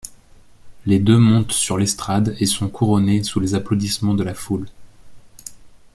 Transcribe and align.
Les 0.87 0.97
deux 0.97 1.19
montent 1.19 1.51
sur 1.51 1.77
l'estrade 1.77 2.35
et 2.39 2.47
sont 2.47 2.67
couronnés 2.69 3.21
sous 3.21 3.39
les 3.39 3.53
applaudissements 3.53 4.15
de 4.15 4.23
la 4.23 4.33
foule. 4.33 4.65